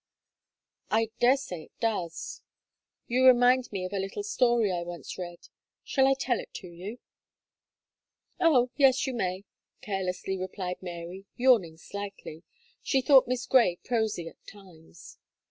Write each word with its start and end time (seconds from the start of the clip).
"I 0.89 1.11
dare 1.19 1.37
say 1.37 1.65
it 1.65 1.79
does: 1.79 2.41
you 3.05 3.23
remind 3.27 3.71
me 3.71 3.85
of 3.85 3.93
a 3.93 3.99
little 3.99 4.23
story 4.23 4.71
I 4.71 4.81
once 4.81 5.15
read; 5.15 5.47
shall 5.83 6.07
I 6.07 6.15
tell 6.19 6.39
it 6.39 6.51
to 6.55 6.67
you?" 6.67 6.97
"Oh! 8.39 8.71
yes 8.75 9.05
you 9.05 9.13
may," 9.13 9.43
carelessly 9.83 10.39
replied 10.39 10.81
Mary, 10.81 11.27
yawning 11.35 11.77
slightly; 11.77 12.41
she 12.81 13.01
thought 13.01 13.27
Miss 13.27 13.45
Gray 13.45 13.77
prosy 13.85 14.27
at 14.27 14.43
times. 14.47 15.19